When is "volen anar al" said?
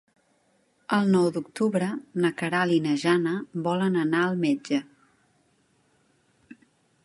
3.69-4.41